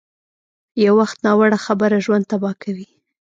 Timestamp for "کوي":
2.63-2.87